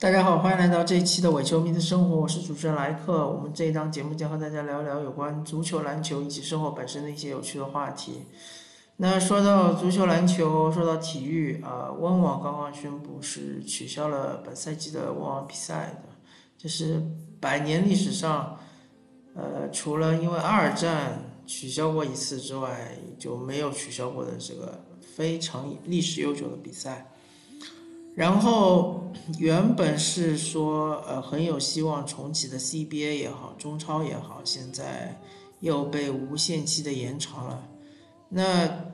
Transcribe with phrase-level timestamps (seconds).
[0.00, 3.28] 大家好，欢迎来到这一期的伪球迷的生活，我是主持人莱克。
[3.28, 8.22] 我们这一档节目将和大家聊一聊有关足球、篮球以及生活本身的一些有趣的话题。
[8.96, 16.08] 那说到足球、篮球，说到体育啊，温网刚刚宣布是取消了本赛季的温网比赛的，
[16.56, 17.02] 这是
[17.38, 18.58] 百年历史上，
[19.34, 24.82] 呃，除了因为二战取消过一次之外，就没有取消过的这个
[25.14, 27.06] 非常历史悠久的比赛。
[28.16, 35.18] 然后原本是说，呃，很有希望重启的 CBA 也好，中超也好，现在
[35.60, 37.68] 又被无限期的延长了。
[38.28, 38.84] 那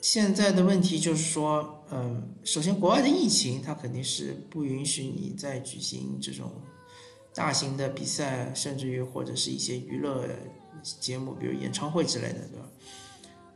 [0.00, 6.50] 现在的问题就是说，嗯，首先国外的疫情它肯定是不允许你再举行这种
[7.34, 10.26] 大型的比赛，甚至于或者是一些娱乐
[11.00, 12.68] 节目，比如演唱会之类的，对吧？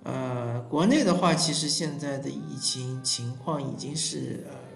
[0.03, 4.68] 呃，国内的话，其实现在的疫情情况已经是呃。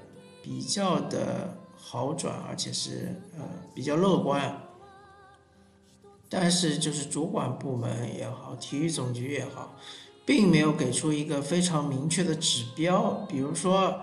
[0.43, 3.45] 比较的好转，而且是呃
[3.75, 4.61] 比较乐观，
[6.29, 9.75] 但是就是主管部门也好，体育总局也好，
[10.27, 13.11] 并没有给出一个非常明确的指标。
[13.29, 14.01] 比如说，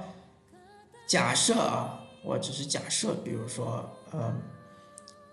[1.07, 4.39] 假设啊，我只是假设，比如说，嗯，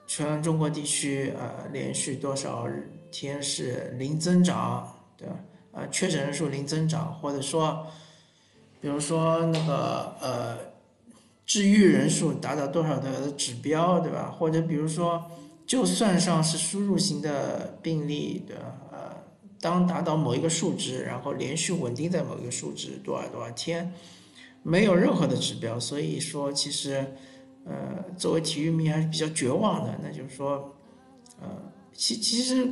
[0.07, 2.67] 全中国地区呃连续多少
[3.13, 5.37] 天是零增长，对吧？
[5.73, 7.87] 呃，确诊人数零增长，或者说，
[8.81, 10.76] 比如说那个呃。
[11.47, 14.35] 治愈人数达到多少的指标，对吧？
[14.37, 15.31] 或者比如说，
[15.65, 18.57] 就算上是输入型的病例的，
[18.91, 19.23] 呃，
[19.61, 23.93] 当达到某一个数值，然后连续稳定在某一个数值多少多少天，
[24.65, 27.15] 没有任何的指标，所以说其实，
[27.65, 29.97] 呃，作为体育迷还是比较绝望的。
[30.03, 30.75] 那就是说，
[31.41, 31.49] 呃，
[31.93, 32.69] 其其实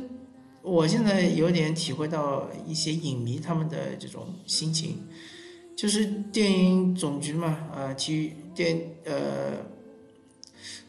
[0.61, 5.07] 我现在有点体会到一些影迷他们的这种心情。
[5.75, 9.57] 就是电影总局嘛，呃，体育电呃，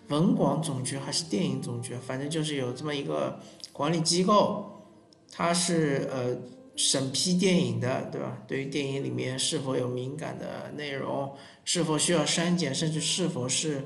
[0.08, 3.40] 文广总局还是电影总局，反正就是有这么一个
[3.72, 4.84] 管理机构，
[5.32, 6.36] 它是呃
[6.76, 8.38] 审批电影的，对吧？
[8.46, 11.34] 对于电影里面是否有敏感的内容，
[11.64, 13.82] 是否需要删减，甚至是否是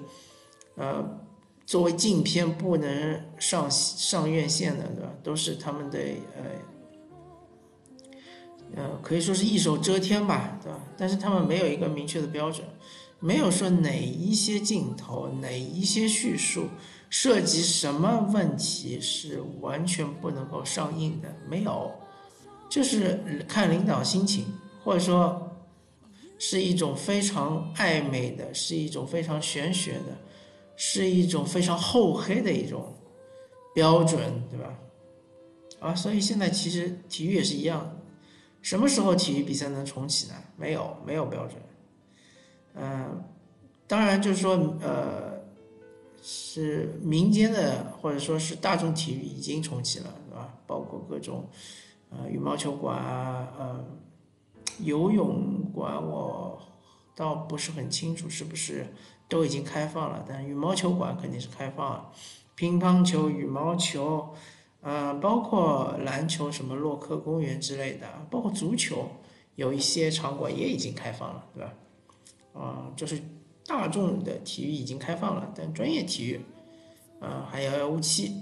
[0.75, 1.19] 呃
[1.65, 5.11] 作为禁片不能上上院线的，对吧？
[5.23, 5.99] 都是他们的
[6.37, 6.45] 呃。
[8.77, 10.79] 呃，可以说是一手遮天吧，对吧？
[10.97, 12.65] 但是他们没有一个明确的标准，
[13.19, 16.69] 没有说哪一些镜头、哪一些叙述
[17.09, 21.91] 涉及什么问题是完全不能够上映的，没有，
[22.69, 24.47] 就是看领导心情，
[24.85, 25.51] 或者说
[26.39, 30.17] 是一种非常暧昧的，是一种非常玄学的，
[30.77, 32.95] 是一种非常厚黑的一种
[33.75, 34.79] 标准，对吧？
[35.81, 37.97] 啊，所以现在其实体育也是一样。
[38.63, 40.35] 什么时候体育比赛能重启呢？
[40.57, 41.61] 没有，没有标准。
[42.75, 43.25] 嗯，
[43.87, 45.41] 当然就是说，呃，
[46.23, 50.55] 是民间的或者说是大众体育已经重启了，是吧？
[50.67, 51.49] 包括各种，
[52.11, 53.85] 呃，羽毛球馆啊，呃，
[54.81, 56.61] 游泳馆，我
[57.17, 58.87] 倒不是很清楚是不是
[59.29, 62.13] 都已经开放了，但羽毛球馆肯定是开放了，
[62.55, 64.35] 乒乓球、羽毛球。
[64.83, 69.07] 呃，包括篮球，什么洛克公园之类的，包括足球，
[69.55, 71.75] 有一些场馆也已经开放了，对吧？
[72.55, 73.21] 啊，就是
[73.67, 76.41] 大众的体育已经开放了，但专业体育，
[77.21, 78.41] 啊，还遥遥无期。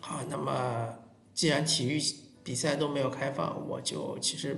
[0.00, 0.88] 好，那么
[1.32, 2.00] 既然体育
[2.44, 4.56] 比赛都没有开放，我就其实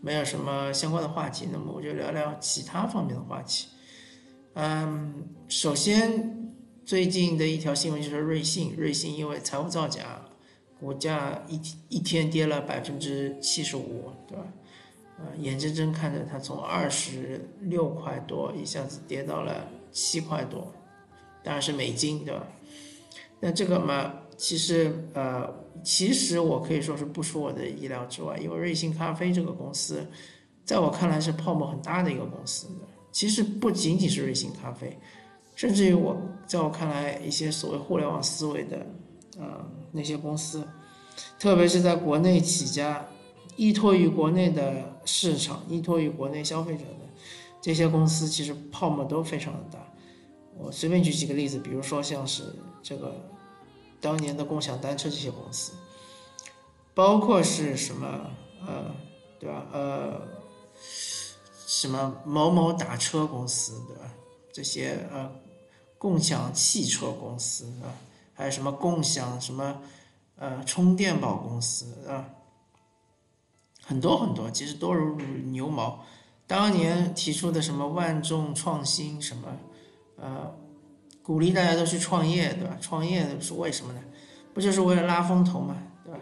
[0.00, 3.68] 没有什么相关的话题，那么我就聊聊其他方面的话题。
[4.54, 6.41] 嗯，首先。
[6.92, 10.26] 最近的一条新闻就是瑞幸，瑞幸因为财务造假，
[10.78, 11.58] 股价一
[11.88, 14.44] 一天跌了百分之七十五，对吧？
[15.16, 20.70] 呃，眼睁睁看着它从二十六块多一下子跌到了七块多，
[21.42, 22.46] 当然是美金，对吧？
[23.40, 25.50] 那这个嘛，其实呃，
[25.82, 30.06] 其实我可以说是不出我的意料之外，因为瑞幸咖啡这个公司，
[30.62, 32.66] 在我看来是泡沫很大的一个公司。
[33.10, 34.98] 其实不仅仅是瑞幸咖啡。
[35.62, 38.84] 甚至于我，在我看来，一些所谓互联网思维的，
[39.38, 40.66] 呃，那些公司，
[41.38, 43.06] 特别是在国内起家，
[43.54, 47.08] 依托于国内的市场，依托于国内消费者的
[47.60, 49.78] 这些公司，其实泡沫都非常的大。
[50.58, 52.42] 我随便举几个例子，比如说像是
[52.82, 53.14] 这个
[54.00, 55.74] 当年的共享单车这些公司，
[56.92, 58.30] 包括是什么，
[58.66, 58.92] 呃，
[59.38, 59.64] 对吧？
[59.72, 60.22] 呃，
[61.68, 64.12] 什么某某打车公司，对吧？
[64.52, 65.32] 这些呃，
[66.02, 67.94] 共享汽车公司啊，
[68.34, 69.80] 还有什么共享什么
[70.34, 72.26] 呃充电宝公司啊，
[73.84, 75.14] 很多很多，其实多如
[75.52, 76.04] 牛毛。
[76.48, 79.56] 当年提出的什么万众创新什么，
[80.16, 80.52] 呃，
[81.22, 82.76] 鼓励大家都去创业，对吧？
[82.80, 84.00] 创业是为什么呢？
[84.52, 86.18] 不就是为了拉风头嘛，对吧？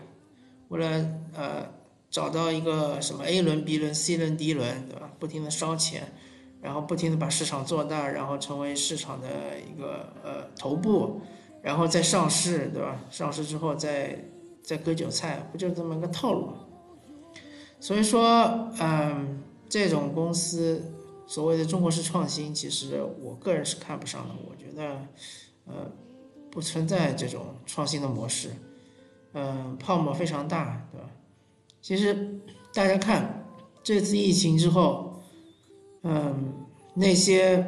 [0.69, 1.67] 为了呃
[2.11, 5.11] 找到一个什么 A 轮、B 轮、C 轮、D 轮，对吧？
[5.19, 6.13] 不停的烧钱，
[6.61, 9.29] 然后不停的把市场做大，然后成为市场的
[9.61, 11.21] 一个呃头部，
[11.63, 13.01] 然后再上市，对吧？
[13.11, 14.25] 上市之后再
[14.63, 16.55] 再割韭菜，不就这么个套路吗？
[17.81, 20.93] 所以说，嗯，这种公司
[21.27, 24.35] 所谓的中国式创新，其实我个人是看不上的。
[24.47, 25.07] 我觉得，
[25.65, 25.91] 呃，
[26.51, 28.51] 不存在这种创新的模式，
[29.33, 31.09] 嗯，泡沫非常大，对吧？
[31.81, 32.39] 其实
[32.75, 33.47] 大家看
[33.83, 35.10] 这次疫情之后，
[36.03, 36.55] 嗯，
[36.95, 37.67] 那些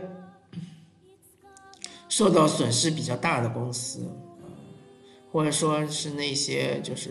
[2.08, 4.10] 受到损失比较大的公司，
[5.30, 7.10] 或者说是那些就是，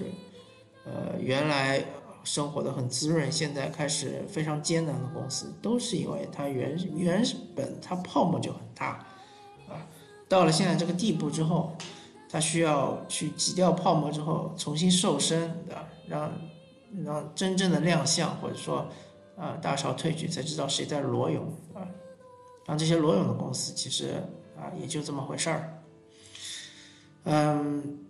[0.86, 1.84] 呃，原来。
[2.24, 7.26] 生活的很滋润，现在开始非常艰难的公司，都是因为它原原
[7.56, 9.04] 本它泡沫就很大，
[9.68, 9.82] 啊，
[10.30, 11.76] 到了现在这个地步之后，
[12.30, 15.88] 它需要去挤掉泡沫之后重新瘦身，对吧？
[16.08, 16.32] 让
[17.04, 18.88] 让真正的亮相，或者说
[19.38, 21.88] 啊大潮退去才知道谁在裸泳啊，
[22.66, 24.24] 让这些裸泳的公司其实
[24.58, 25.84] 啊也就这么回事儿，
[27.24, 28.06] 嗯。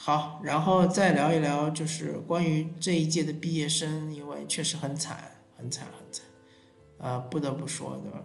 [0.00, 5.22] 好，然后再聊一聊，就是关于这一届的毕业生，因为确实很惨，
[5.54, 6.24] 很惨，很惨，
[6.98, 8.22] 啊，不得不说，对吧？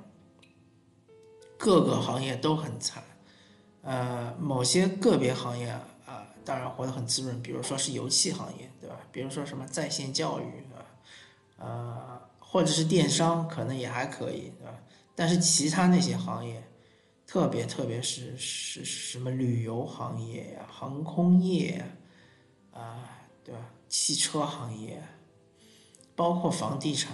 [1.58, 3.04] 各个行业都很惨，
[3.82, 5.68] 呃，某些个别行业
[6.06, 8.96] 啊，当然活得很滋润，比如说是游戏行业，对吧？
[9.12, 10.86] 比如说什么在线教育，对吧？
[11.58, 11.93] 呃，
[12.54, 14.80] 或者是电商，可能也还可以，对吧？
[15.16, 16.62] 但是其他那些行业。
[17.26, 21.86] 特别特别是是什么旅游行业呀、航空业呀
[22.72, 23.10] 啊，
[23.44, 23.60] 对吧？
[23.90, 25.02] 汽车行业，
[26.16, 27.12] 包括房地产。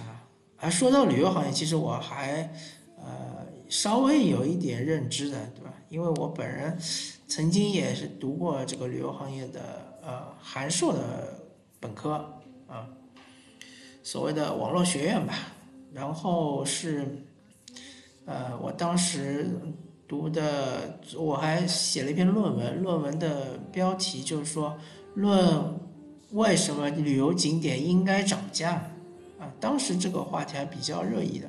[0.58, 2.52] 啊，说到旅游行业，其实我还
[2.98, 5.72] 呃稍微有一点认知的，对吧？
[5.88, 6.78] 因为我本人
[7.26, 11.42] 曾经也是读过这个旅游行业的呃函授的
[11.80, 12.12] 本科
[12.66, 12.86] 啊，
[14.02, 15.34] 所谓的网络学院吧。
[15.92, 17.06] 然后是
[18.26, 19.48] 呃，我当时。
[20.10, 24.76] 读的我还写了一篇论文，论文的标题就是说
[25.14, 25.78] 论
[26.32, 28.72] 为什么旅游景点应该涨价
[29.38, 29.46] 啊。
[29.60, 31.48] 当时这个话题还比较热议的，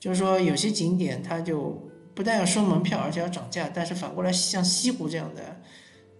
[0.00, 1.80] 就是说有些景点它就
[2.12, 5.56] 不但要收门票，而且要涨价，但是反过来像西湖这样的，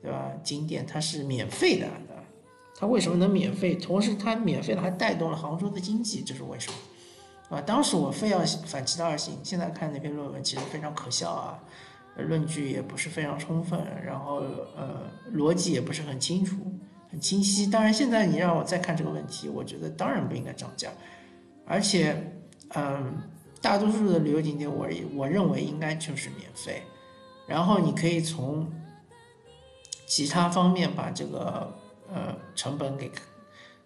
[0.01, 0.31] 对吧？
[0.45, 1.89] 景点它是免费的，
[2.77, 3.75] 它为什么能免费？
[3.75, 7.57] 同时它免费了还带动了杭州的经济，这是为什么？
[7.57, 11.63] 啊，当时我非要反其道而行，现在看那篇论文其实非常可笑啊，
[12.17, 14.37] 论据也不是非常充分，然后
[14.77, 16.57] 呃逻辑也不是很清楚、
[17.11, 17.67] 很清晰。
[17.67, 20.89] 当然，现在你让我再看这个问题，我觉得当然不应该涨价，
[21.67, 22.17] 而且
[22.75, 23.23] 嗯，
[23.61, 26.83] 大多数的旅游景点我我认为应该就是免费，
[27.47, 28.67] 然后你可以从
[30.07, 31.79] 其他方面把这个
[32.13, 33.11] 呃成本给。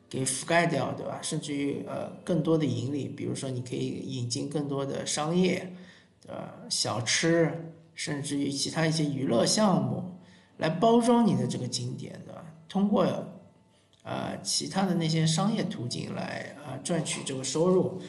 [0.08, 1.19] 给覆盖掉，对吧？
[1.20, 5.75] 甚至于呃更多的盈利，比如说你可以引进更多的商业，
[6.23, 6.55] 对吧？
[6.70, 10.17] 小吃，甚至于其他一些娱乐项目，
[10.58, 12.44] 来包装你的这个景点，对吧？
[12.69, 13.05] 通过
[14.05, 18.00] 呃其他的那些商业途径来啊赚取这个收入，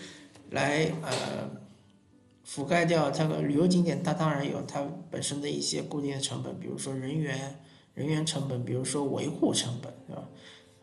[0.52, 1.50] 来呃
[2.46, 7.60] 覆盖掉它的旅游景点，它当然有它本身的一些固定的成本，比如说人员
[7.98, 10.24] 人员成本，比如说维护成本，对吧？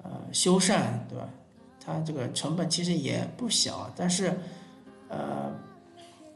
[0.03, 1.29] 呃，修缮对吧？
[1.87, 4.37] 它这个成本其实也不小，但是，
[5.09, 5.53] 呃，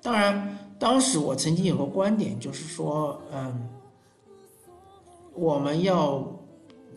[0.01, 3.69] 当然，当时我曾经有个观点，就是说，嗯，
[5.35, 6.25] 我们要，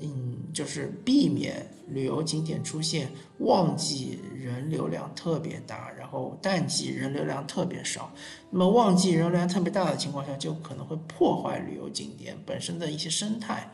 [0.02, 8.12] 嗯，就是避免旅游景点出现旺季人流量特别大，然后淡季人流量特别少。
[8.50, 13.72] 那么旺季人流量特别大的情况下，就可能会破坏旅游景点本身的一些生态。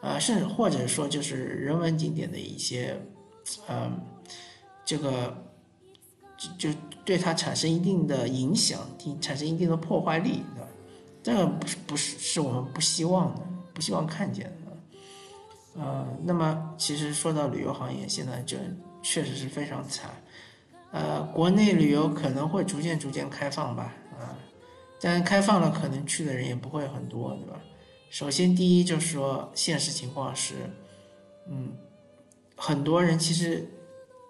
[0.00, 2.94] 啊，甚至或者说就是人文景点的一些，
[3.70, 3.98] 嗯，
[4.84, 5.34] 这个
[6.36, 8.78] 就就对它产生一定的影响，
[9.18, 10.68] 产生一定的破坏力，对吧？
[11.22, 13.40] 这个不是不是是我们不希望的，
[13.72, 14.63] 不希望看见的。
[15.76, 18.56] 呃，那么其实说到旅游行业，现在就
[19.02, 20.10] 确实是非常惨。
[20.92, 24.38] 呃，国内旅游可能会逐渐逐渐开放吧，啊，
[25.00, 27.60] 但开放了，可能去的人也不会很多，对吧？
[28.10, 30.54] 首先，第一就是说，现实情况是，
[31.48, 31.72] 嗯，
[32.56, 33.68] 很多人其实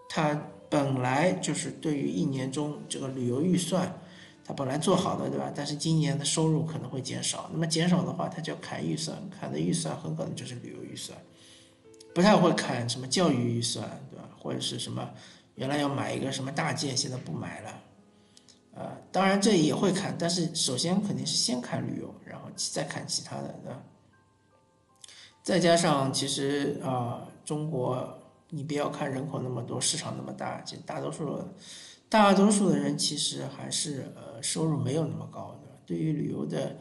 [0.08, 4.00] 他本来就是对于一年中这个旅游预算，
[4.42, 5.52] 他本来做好的，对吧？
[5.54, 11.18] 但是今年的收入可能会减少，那么减少的话，他就要砍预算，砍的预算很可能就是旅游预算，
[12.14, 14.28] 不太会砍什么教育预算，对吧？
[14.38, 15.10] 或者是什么
[15.56, 17.82] 原来要买一个什么大件，现在不买了，
[18.74, 18.96] 呃。
[19.10, 23.82] 当然这也会看，但是首先肯定是先看旅游，然后再看其他的，对吧？
[25.42, 28.18] 再加上其实啊，中国
[28.50, 31.38] 你不要看人口那么多，市场那么大，其实大多数
[32.08, 36.76] 大多数的人其实还是呃收入没有那么高的，对于旅游的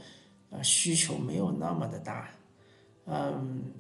[0.50, 2.30] 呃需求没有那么的大，
[3.06, 3.72] 嗯，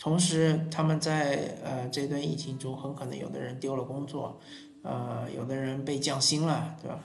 [0.00, 4.40] 同时他们在呃这段疫情中，很可能有的人丢了工作，
[4.82, 6.98] 呃，有的人被降薪了，对吧？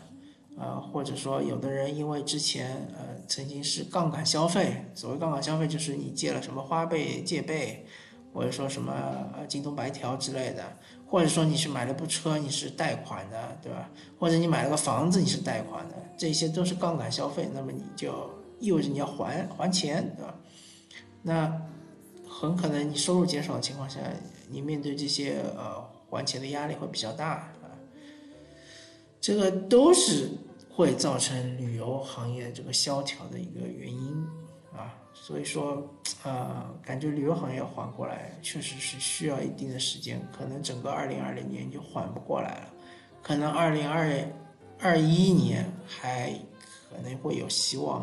[0.57, 7.83] 呃，或者说有的人因为之前呃曾经是杠杆消费，所谓杠杆消费就是你借了什么花呗、借呗，
[8.33, 8.93] 或者说什么
[9.35, 10.63] 呃京东白条之类的，
[11.05, 13.89] 或者说你是买了部车你是贷款的，对吧？
[14.17, 18.29] 或者你买了个房子你是贷款的，这些都是杠杆消费，那么你就
[18.61, 20.33] 意味着你要还还钱，对吧？
[21.21, 21.61] 那
[22.39, 23.99] 很可能你收入减少的情况下，
[24.49, 27.29] 你面对这些呃还钱的压力会比较大
[27.63, 27.71] 啊，
[29.21, 30.31] 这个都是。
[30.77, 34.27] 会造成旅游行业这个萧条的一个原因
[34.75, 35.89] 啊，所以说，
[36.23, 42.73] 呃，感觉旅游行业缓过来确实是需要一定的时间，可能整个二零二零年就缓不过来了，
[43.23, 44.21] 可能二零二
[44.81, 46.33] 二一年还
[46.89, 48.01] 可能会有希望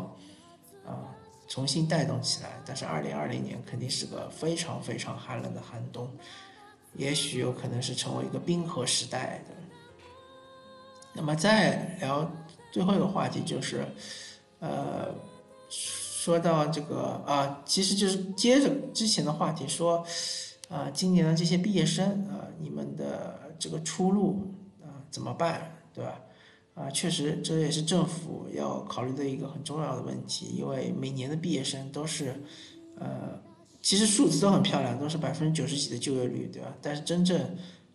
[0.83, 1.13] 啊
[1.47, 6.09] 重新带动起来，但是二零二零年肯定是个非常非常寒冷的寒冬，
[6.95, 9.55] 也许有可能是成为一个冰河时代的。
[11.13, 12.31] 那么再聊。
[12.71, 13.85] 最后一个话题就是，
[14.57, 15.13] 呃，
[15.69, 20.03] 说到这个啊，其实就是接着之前的话题说，
[20.69, 26.19] 啊，今年的这些毕业生啊，你们的这个出路啊怎么办，对吧？
[26.75, 32.41] 啊，确实这也是政府要考虑的一个很重要的问题，因为每年的毕业生都是，
[32.97, 33.41] 呃，
[33.81, 36.75] 其实数字都很漂亮，都是百分之九十几的就业率，对吧？
[36.81, 37.39] 但是真正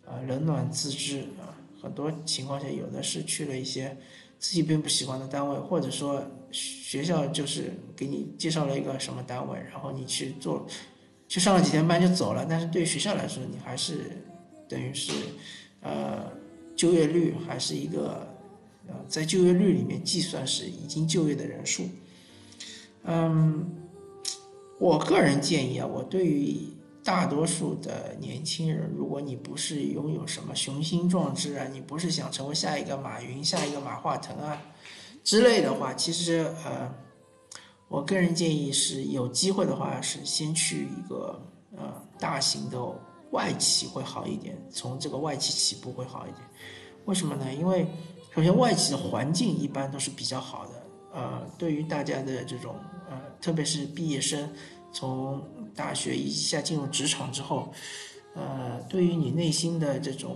[0.05, 3.97] 啊冷暖自知啊，很多情况下有的是去了一些。
[4.41, 10.65] 自己并不喜欢的单位，或者说学校就是给你介绍了一个什么单位，然后你去做，
[11.27, 12.45] 去上了几天班就走了。
[12.49, 14.23] 但是对学校来说，你还是
[14.69, 15.11] 等于是，
[15.81, 16.31] 呃，
[16.73, 18.28] 就业率还是一个，
[18.89, 21.87] 呃，在就业率里面计算是已经就业的人数。
[23.03, 23.65] 嗯，
[24.79, 26.73] 我个人建议啊，我对于。
[27.01, 34.61] 大多数的年轻人，如果你不是拥有什么雄心壮志啊，你不是想成为下一个马云、下一个马化腾啊
[35.23, 36.93] 之类的话，其实呃，
[37.87, 41.41] 我个人建议是有机会的话，是先去一个
[41.75, 42.77] 呃大型的
[43.31, 46.47] 外企会好一点，从这个外企起步会好一点。
[47.05, 47.51] 为什么呢？
[47.51, 47.87] 因为
[48.35, 50.71] 首先外企的环境一般都是比较好的，
[51.13, 52.75] 呃，对于大家的这种
[53.09, 54.49] 呃，特别是毕业生。
[54.91, 55.43] 从
[55.75, 57.71] 大学一下进入职场之后，
[58.33, 60.35] 呃，对于你内心的这种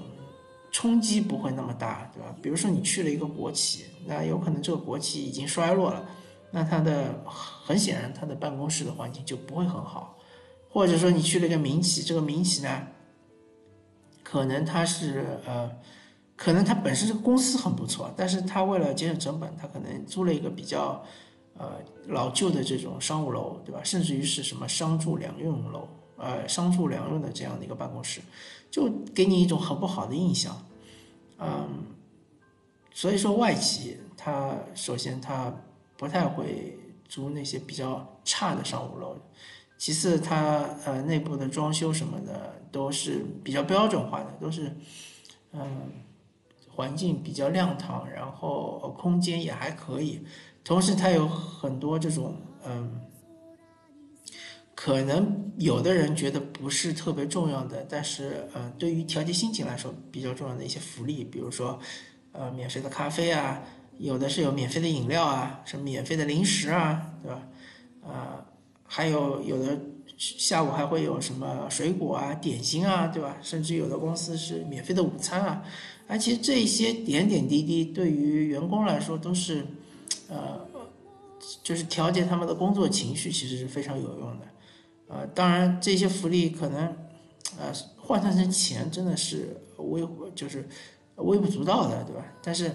[0.71, 2.35] 冲击不会那么大，对吧？
[2.39, 6.07] 比如说你去了一个国企，那有可能这个国企已经衰落了，
[6.51, 10.15] 那它的很显然它的办公室的环境就不会很好，
[10.69, 12.87] 或者说你去了一个民企，这个民企呢，
[14.21, 15.71] 可能它是呃，
[16.43, 21.03] 可能它本身这个公司很不错，但是它为了节省成本，它可能租了一个比较。
[21.55, 21.73] 呃，
[22.07, 23.79] 老旧的这种商务楼，对吧？
[23.83, 28.21] 甚至于是什么商住两用楼，呃，商住两用的这样的一个办公室，
[28.71, 30.59] 就给你一种很不好的印象。
[31.37, 31.85] 嗯，
[32.91, 35.53] 所以说外企它首先它
[35.95, 36.75] 不太会
[37.07, 39.15] 租那些比较差的商务楼，
[39.77, 44.75] 其次它呃内部的装修什么的都是比较标准化的，都是
[45.51, 45.91] 嗯
[46.75, 50.21] 环境比较亮堂，然后空间也还可以。
[50.63, 53.01] 同时，它有很多这种，嗯，
[54.73, 61.79] 可能有的人觉得不是特别重要的，但是，呃，对于调节心情来说比较重要的一些福利，比如说，
[62.31, 63.61] 呃，免费的咖啡啊，
[63.97, 67.41] 有的是有免费的饮料啊，什么免费的零食啊，对吧？
[68.01, 68.45] 啊，
[68.85, 69.77] 还有有的
[70.17, 73.37] 下午还会有什么水果啊、点心啊，对吧？
[73.41, 75.63] 甚至有的公司是免费的午餐啊，
[76.07, 79.65] 而其实这些点点滴滴对于员工来说都是。
[80.29, 80.65] 呃，
[81.61, 84.47] 就是调节他们的工作情绪，其实是非常有用的。
[85.09, 86.87] 呃，当然这些福利可能，
[87.59, 90.67] 呃，换算成钱真的是微，就是
[91.17, 92.25] 微不足道的，对吧？
[92.41, 92.73] 但是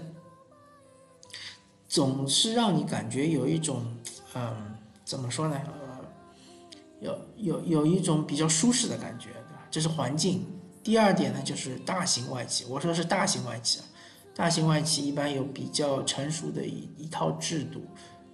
[1.89, 3.83] 总是让你感觉有一种，
[4.35, 5.61] 嗯，怎么说呢？
[5.67, 6.05] 呃，
[7.01, 9.67] 有有有一种比较舒适的感觉，对吧？
[9.71, 10.47] 这是环境。
[10.89, 13.85] 第二点呢，就是大型外企，我说的是大型外企啊。
[14.35, 17.83] 大型外企一般有比较成熟的一一套制度，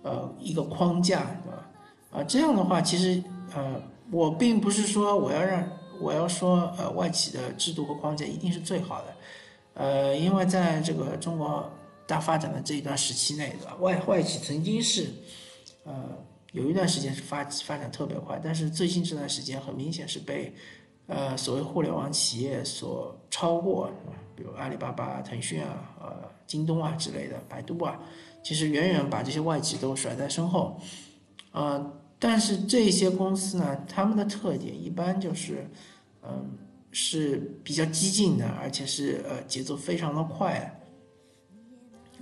[0.02, 1.70] 呃，一个框架，对吧？
[2.12, 3.20] 啊，这样的话，其实，
[3.56, 5.68] 呃，我并不是说我要让
[6.00, 9.16] 我要说，呃，外企的制度和框架一定是最好的，
[9.74, 11.68] 呃，因为在这个中国
[12.06, 13.74] 大发展的这一段时期内，对吧？
[13.80, 15.08] 外外企曾经是，
[15.82, 15.92] 呃，
[16.52, 20.54] 有一段时间是发发展特别快，但是最近这段时间很明显是被，
[21.06, 23.90] 呃，所谓互联网企业所超过，
[24.34, 28.00] 比如阿里巴巴、腾讯啊、呃、京东啊之类的，百度啊，
[28.42, 30.80] 其实远远把这些外企都甩在身后，
[31.52, 35.68] 呃，但是这些公司呢，他们的特点一般就是，
[36.22, 36.50] 嗯，
[36.90, 40.80] 是比较激进的，而且是呃节奏非常的快。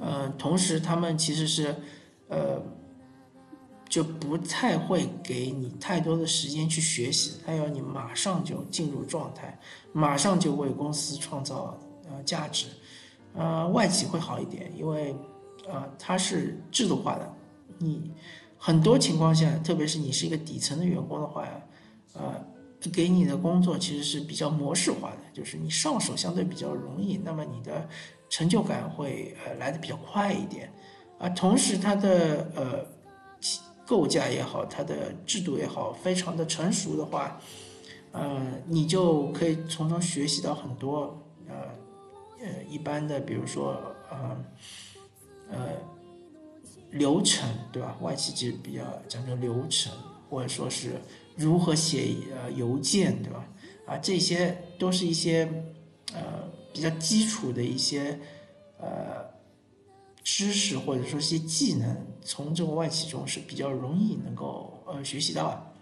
[0.00, 1.76] 嗯，同时他们其实是，
[2.28, 2.60] 呃，
[3.92, 9.60] 就不太会给你太多的时间去学习，他要你马上就进入状态，
[9.92, 12.68] 马上就为公司创造呃价值。
[13.34, 15.14] 呃，外企会好一点，因为
[15.68, 17.34] 呃它是制度化的，
[17.76, 18.10] 你
[18.56, 21.46] 很多情况下，特别是你是一个底层的员工的话，
[22.14, 22.42] 呃，
[22.90, 27.86] 给你的工作其实是比较模式化的，就是你上手相对比较容易，那么你的。
[28.34, 30.72] 成就感会呃来的比较快一点，
[31.18, 32.82] 啊，同时它的呃
[33.86, 37.40] 构架也好，它的制度也好，非常的成熟的话，
[38.12, 41.54] 呃，你就可以从中学习到很多呃
[42.40, 44.44] 呃一般的，比如说呃
[45.50, 45.56] 呃
[46.90, 47.96] 流程对吧？
[48.00, 49.92] 外企其实比较讲究流程，
[50.28, 51.00] 或者说是
[51.36, 53.46] 如何写呃邮件对吧？
[53.86, 55.64] 啊，这些都是一些
[56.14, 56.50] 呃。
[56.74, 58.18] 比较基础的一些
[58.78, 59.26] 呃
[60.22, 65.72] 知识或者说一些技能，从这个外企中是比较容易能够呃学习到的。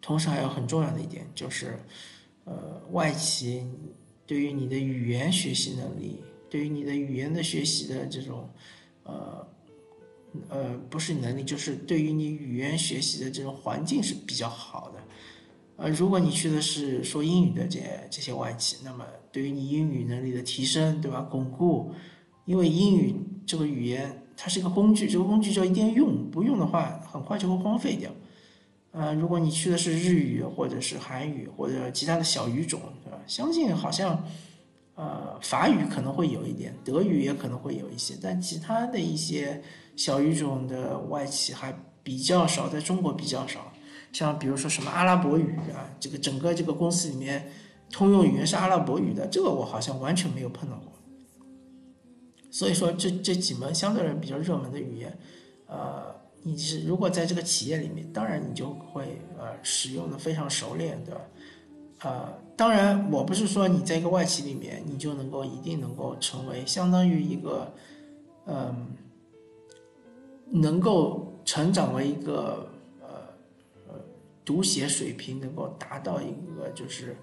[0.00, 1.78] 同时还有很重要的一点就是，
[2.44, 3.64] 呃，外企
[4.26, 8.50] 对于你的语言学习能力，对于你的语言的学习的这种
[9.04, 9.46] 呃
[10.48, 14.98] 呃不是能力，就是对于你语言学习的这种环境是比较好的。
[15.76, 21.20] 呃，如果你去的是说英语的这这些外企，那么对于你英语能力的提升，对吧？
[21.20, 21.94] 巩固，
[22.44, 23.14] 因为英语
[23.46, 28.10] 这个语言它是一个工具，这个工具就一定要用，不用的话很快就会荒废掉。
[28.90, 33.18] 呃，如果你去的是日语或者是韩语或者其他的小语种，对吧？
[33.26, 34.22] 相信好像，
[34.94, 39.62] 呃，法语可能会有一点，德语也可能会有一些，但其他的一些
[39.96, 43.72] 小语种的外企还比较少，在中国比较少。
[44.12, 47.50] 像比如说什么阿拉伯语啊，这个整个这个公司里面
[47.90, 50.91] 通用语言是阿拉伯语的，这个我好像完全没有碰到过。
[52.52, 55.18] 所以说这这几门相对来比较热门的语言，
[55.66, 61.20] 呃，你是如果在这个企业里面，当然你就会呃使用的非常熟练，对吧？
[62.02, 67.72] 呃，当然我不是说你在一个外企里面，你就能够一定能够成为相当于一个，
[68.46, 68.86] 嗯，
[70.50, 72.68] 能够成长为一个
[73.00, 73.08] 呃。
[74.44, 77.16] 读写水平能够达到一个就是，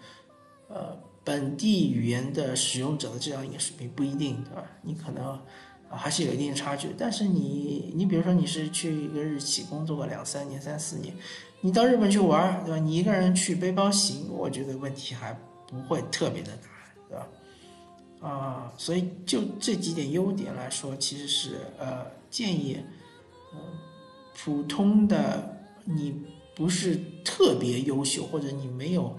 [0.69, 0.97] 呃，
[1.29, 4.63] 本地语言的使用者的这样一个水平不一定，对吧？
[4.81, 5.39] 你可能
[5.87, 6.87] 还是有一定差距。
[6.97, 11.13] 但是你，你比如说你是去一个日企工作个两三年、三四年，
[11.61, 12.79] 你到日本去玩，对吧？
[12.79, 16.69] 你一个人去背包行，我觉得问题还不会特别的大，
[17.07, 17.27] 对吧？
[18.27, 22.77] 啊，所以就这几点优点来说，其实是呃建议，
[23.53, 23.59] 嗯，
[24.35, 26.15] 普通的你。
[26.55, 29.17] 不是特别优秀，或者你没有，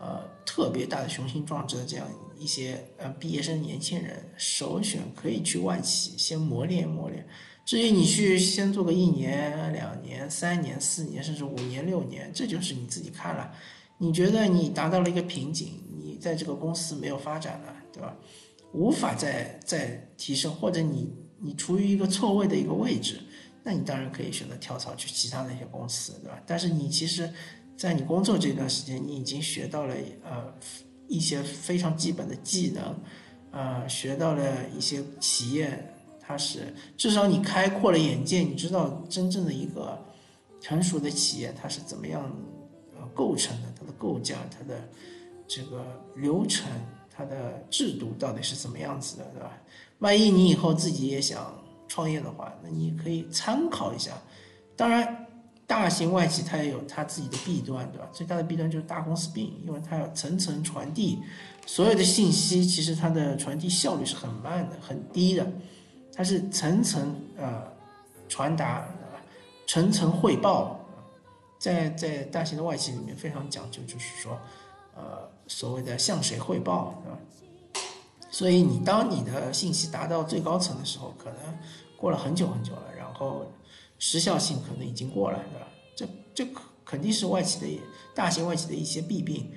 [0.00, 2.06] 呃，特别大的雄心壮志的这样
[2.38, 7.26] 一些呃毕业生年轻人，首选可以去外企先磨练磨练。
[7.66, 13.52] 至于你去先做个一年、两年、三年、四年，甚至五年、六年，这就是你自己看了。
[13.98, 18.16] 你觉得你达到了一个瓶颈，你在这个公司没有发展了，对吧？
[18.72, 23.20] 无法再再提升，或者你你处于一个错位的一个位置。
[23.62, 26.42] 那你当然可以选择跳槽去其他的一些公司，对吧？
[26.46, 27.30] 但是你其实，
[27.80, 30.52] 在你工作这段时间，你已经学到了呃
[31.08, 32.94] 一些非常基本的技能，
[33.52, 39.98] 呃，学到了一些企业它是至少你开阔了眼界，你知道真正的一个
[40.60, 42.30] 成熟的企业它是怎么样
[42.98, 44.86] 呃构成的，它的构架、它的
[45.48, 45.82] 这个
[46.16, 46.70] 流程、
[47.10, 49.58] 它的制度到底是怎么样子的，对吧？
[50.00, 51.50] 万一你以后自己也想。
[51.88, 54.12] 创业的话，那你可以参考一下。
[54.76, 55.26] 当然，
[55.70, 58.08] 大型外企它也有它自己的弊端，对吧？
[58.12, 61.20] 最大的弊端就是大公司病，因为它要层层传递
[61.64, 65.46] 所有的信息，其实它的传递效率是很慢的、很低的。
[66.12, 67.62] 它是层层呃
[68.28, 68.84] 传达，
[69.68, 70.76] 层层汇报。
[71.56, 74.36] 在在大型的外企里面非常讲究，就是说，
[74.96, 77.18] 呃，所谓的向谁汇报，对吧？
[78.28, 81.38] 所以你当你的信息达到最高层的时候，可能。
[81.96, 83.44] 过了很久很久了，然后
[84.00, 85.68] 时效性可能已经过了，对吧？
[85.94, 86.50] 这这
[86.84, 87.80] 肯定是外企的
[88.14, 89.52] 大型外企的一些弊病，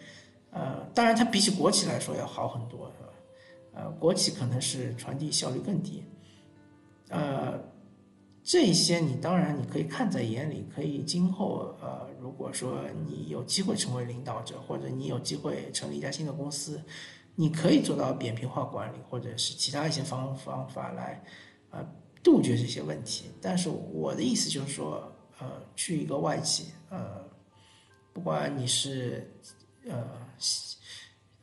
[0.52, 3.10] 呃，当然它比起国企来说要好很多，是吧？
[3.74, 6.04] 呃，国企可能是传递效率更低，
[7.10, 7.60] 呃，
[8.44, 16.80] 这些你当然你可以看在眼里，可以今后呃，如果说你有机会成为领导者，或者你有机会成立一家新的公司，
[17.36, 21.24] 你可以做到扁平化管理，或者是其他一些方方法来
[21.72, 21.84] 啊
[22.24, 23.26] 杜绝这些问题。
[23.42, 27.24] 但是我的意思就是说，呃，去一个外企，呃，
[28.14, 29.30] 不管你是
[29.88, 30.04] 呃。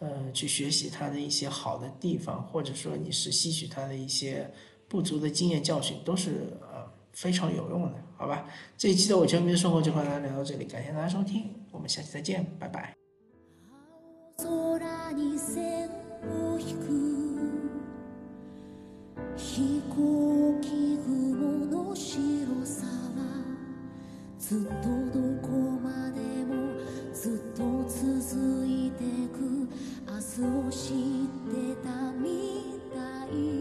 [0.00, 4.50] 呃，去学习他的一些好的地方，或者说你是吸取他的一些
[4.88, 8.48] 不足的经验教训，都是呃非常有用的，好吧？
[8.78, 12.94] 这一期的我全民生活就和大家聊到这里，感谢大家收听，我们下期再见，拜拜。
[19.36, 22.90] 飛行機雲の白さは
[24.38, 25.48] ずっとどこ
[25.82, 26.78] までも
[27.12, 29.40] ずっと続いてく。
[30.06, 32.98] 明日を知ってたみた
[33.32, 33.59] い。